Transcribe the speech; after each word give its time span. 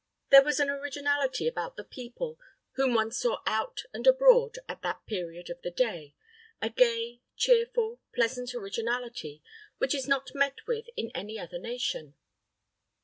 There 0.31 0.43
was 0.43 0.59
an 0.59 0.67
originality 0.67 1.47
about 1.47 1.75
the 1.75 1.83
people 1.83 2.39
whom 2.71 2.95
one 2.95 3.11
saw 3.11 3.43
out 3.45 3.83
and 3.93 4.07
abroad 4.07 4.57
at 4.67 4.81
that 4.81 5.05
period 5.05 5.51
of 5.51 5.61
the 5.61 5.69
day 5.69 6.15
a 6.59 6.71
gay, 6.71 7.21
cheerful, 7.35 7.99
pleasant 8.11 8.55
originality 8.55 9.43
which 9.77 9.93
is 9.93 10.07
not 10.07 10.33
met 10.33 10.65
with 10.65 10.87
in 10.97 11.11
any 11.13 11.37
other 11.37 11.59
nation. 11.59 12.15